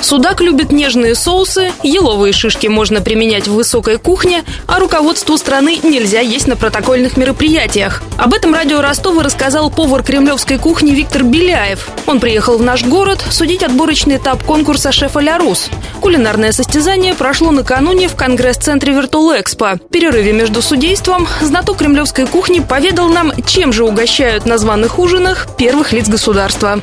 [0.00, 6.20] Судак любит нежные соусы, еловые шишки можно применять в высокой кухне, а руководству страны нельзя
[6.20, 8.02] есть на протокольных мероприятиях.
[8.16, 11.88] Об этом радио Ростова рассказал повар кремлевской кухни Виктор Беляев.
[12.06, 15.68] Он приехал в наш город судить отборочный этап конкурса «Шефа Ля Рус».
[16.00, 19.74] Кулинарное состязание прошло накануне в Конгресс-центре Виртулекспо.
[19.74, 25.48] В перерыве между судейством знаток кремлевской кухни поведал нам, чем же угощают на званых ужинах
[25.56, 26.80] первых лиц государства.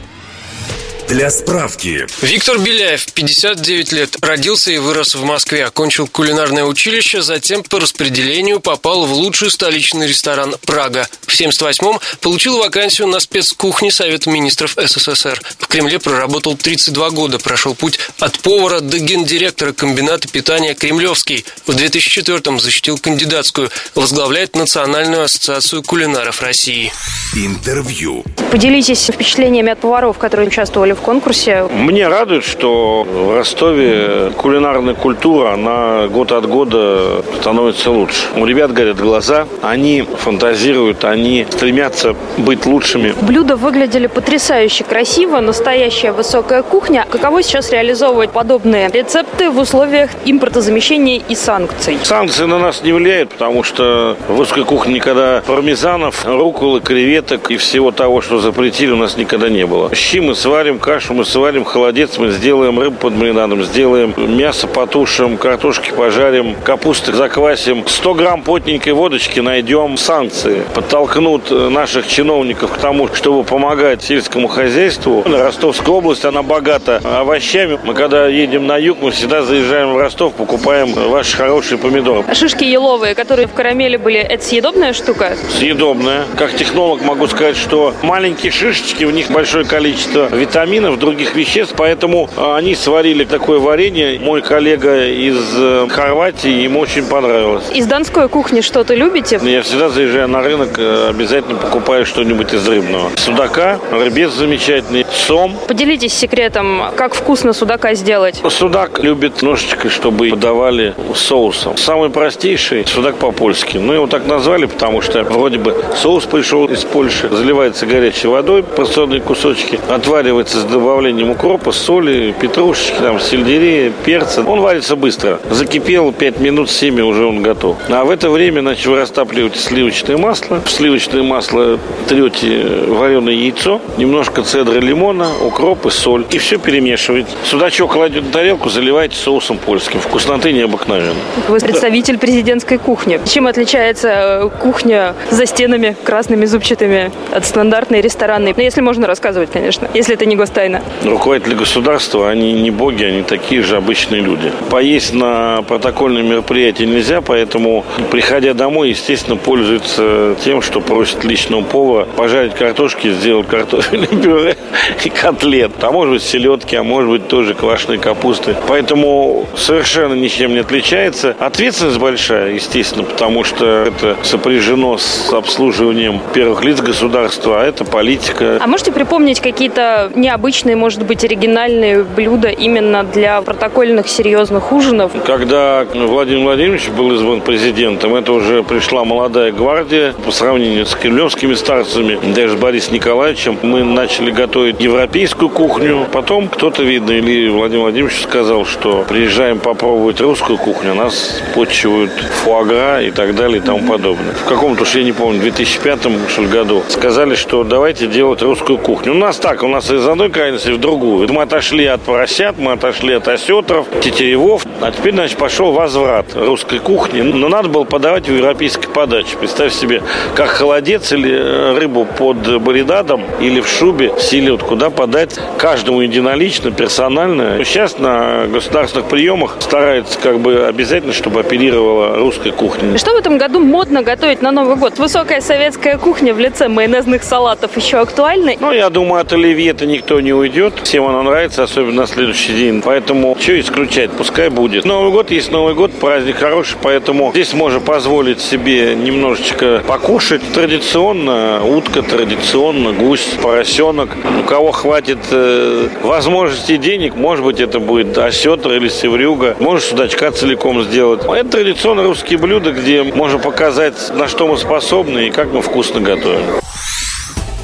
[1.07, 2.07] Для справки.
[2.21, 8.59] Виктор Беляев, 59 лет, родился и вырос в Москве, окончил кулинарное училище, затем по распределению
[8.59, 11.07] попал в лучший столичный ресторан «Прага».
[11.27, 15.39] В 78-м получил вакансию на спецкухне Совета министров СССР.
[15.59, 21.45] В Кремле проработал 32 года, прошел путь от повара до гендиректора комбината питания «Кремлевский».
[21.67, 26.91] В 2004-м защитил кандидатскую, возглавляет Национальную ассоциацию кулинаров России.
[27.35, 28.23] Интервью.
[28.49, 31.68] Поделитесь впечатлениями от поваров, которые участвовали в конкурсе.
[31.71, 38.26] Мне радует, что в Ростове кулинарная культура, она год от года становится лучше.
[38.35, 43.13] У ребят горят глаза, они фантазируют, они стремятся быть лучшими.
[43.21, 47.05] Блюда выглядели потрясающе красиво, настоящая высокая кухня.
[47.09, 51.98] Каково сейчас реализовывать подобные рецепты в условиях импортозамещения и санкций?
[52.04, 57.57] Санкции на нас не влияют, потому что в русской кухне никогда пармезанов, руколы, креветок и
[57.57, 59.93] всего того, что запретили, у нас никогда не было.
[59.93, 65.35] Щи мы сварим, кашу мы сварим, холодец мы сделаем, рыбу под маринадом сделаем, мясо потушим,
[65.35, 67.83] картошки пожарим, капусты заквасим.
[67.88, 69.97] 100 грамм потненькой водочки найдем.
[69.97, 75.23] Санкции подтолкнут наших чиновников к тому, чтобы помогать сельскому хозяйству.
[75.25, 77.79] Ростовская область, она богата овощами.
[77.83, 82.23] Мы когда едем на юг, мы всегда заезжаем в Ростов, покупаем ваши хорошие помидоры.
[82.35, 85.35] Шишки еловые, которые в карамели были, это съедобная штука?
[85.57, 86.25] Съедобная.
[86.38, 92.29] Как технолог могу сказать, что маленькие шишечки, в них большое количество витаминов, других веществ, поэтому
[92.38, 94.19] они сварили такое варенье.
[94.19, 97.63] Мой коллега из э, Хорватии, ему очень понравилось.
[97.74, 99.40] Из донской кухни что-то любите?
[99.44, 103.12] Я всегда заезжая на рынок, э, обязательно покупаю что-нибудь из рыбного.
[103.16, 105.58] Судака, рыбец замечательный, сом.
[105.68, 108.42] Поделитесь секретом, как вкусно судака сделать.
[108.50, 111.78] Судак любит ножичкой, чтобы подавали соусом.
[111.78, 113.78] Самый простейший судак по-польски.
[113.78, 118.63] Ну, его так назвали, потому что вроде бы соус пришел из Польши, заливается горячей водой,
[118.63, 124.44] порционные кусочки, отваривается добавлением укропа, соли, петрушечки, там, сельдерея, перца.
[124.46, 125.40] Он варится быстро.
[125.50, 127.78] Закипел 5 минут, 7 уже он готов.
[127.90, 130.62] А в это время, значит, вы растапливаете сливочное масло.
[130.66, 136.25] В сливочное масло трете вареное яйцо, немножко цедры лимона, укроп и соль.
[136.31, 137.30] И все перемешиваете.
[137.44, 140.00] Судачок кладете на тарелку, заливаете соусом польским.
[140.00, 141.16] Вкусноты необыкновенно.
[141.48, 143.20] Вы представитель президентской кухни.
[143.25, 148.54] Чем отличается э, кухня за стенами красными зубчатыми от стандартной ресторанной?
[148.56, 150.82] Ну, если можно рассказывать, конечно, если это не гостайна.
[151.04, 154.52] Руководители государства, они не боги, они такие же обычные люди.
[154.70, 162.06] Поесть на протокольные мероприятия нельзя, поэтому, приходя домой, естественно, пользуются тем, что просят личного повара
[162.06, 164.58] пожарить картошки, сделать картофельное пюре
[165.04, 165.72] и котлет.
[165.82, 168.56] А может быть селедки, а может быть тоже квашеной капусты.
[168.68, 171.36] Поэтому совершенно ничем не отличается.
[171.40, 178.58] Ответственность большая, естественно, потому что это сопряжено с обслуживанием первых лиц государства, а это политика.
[178.62, 180.44] А можете припомнить какие-то необычные,
[180.75, 185.11] может быть, оригинальные блюда именно для протокольных серьезных ужинов?
[185.25, 191.56] Когда Владимир Владимирович был избран президентом, это уже пришла молодая гвардия по сравнению с кремлевскими
[191.56, 193.57] старцами, даже с Борисом Николаевичем.
[193.63, 196.06] Мы начали готовить европейскую кухню.
[196.11, 202.12] Потом кто-то, видно, или Владимир Владимирович сказал, что приезжаем попробовать русскую кухню, нас почивают
[202.44, 204.33] фуагра и так далее и тому подобное.
[204.33, 208.77] В каком-то, уж я не помню, 2005 что ли, году сказали, что давайте делать русскую
[208.77, 209.13] кухню.
[209.13, 211.31] У нас так, у нас из одной крайности в другую.
[211.31, 216.79] Мы отошли от поросят, мы отошли от осетров, тетеревов, а теперь, значит, пошел возврат русской
[216.79, 217.22] кухни.
[217.22, 219.38] Но надо было подавать в европейской подаче.
[219.40, 220.03] Представь себе,
[220.35, 226.69] как холодец или э, рыбу под баридадом или в шубе селедку, куда подать каждому единолично,
[226.69, 227.63] персонально.
[227.63, 232.98] Сейчас на государственных приемах стараются как бы обязательно, чтобы оперировала русская кухня.
[232.98, 235.00] Что в этом году модно готовить на Новый год?
[235.00, 238.51] Высокая советская кухня в лице майонезных салатов еще актуальна?
[238.60, 240.73] Ну, я думаю, от оливье-то никто не уйдет.
[240.83, 242.81] Всем оно нравится, особенно на следующий день.
[242.81, 244.85] Поэтому что исключать, пускай будет.
[244.85, 250.41] Новый год есть Новый год, праздник хороший, поэтому здесь можно позволить себе немножечко покушать.
[250.53, 254.09] Традиционно утка, традиционно гусь, поросенок.
[254.41, 259.56] У кого хватит э, возможностей денег, может быть, это будет осетр или севрюга.
[259.59, 261.21] Может, судачка целиком сделать.
[261.25, 266.00] Это традиционно русские блюда, где можно показать, на что мы способны и как мы вкусно
[266.00, 266.62] готовим.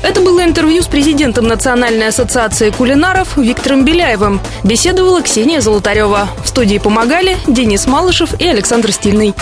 [0.03, 4.41] Это было интервью с президентом Национальной ассоциации кулинаров Виктором Беляевым.
[4.63, 6.29] Беседовала Ксения Золотарева.
[6.43, 9.33] В студии помогали Денис Малышев и Александр Стильный.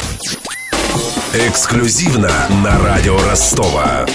[1.33, 2.31] Эксклюзивно
[2.63, 4.05] на радио Ростова.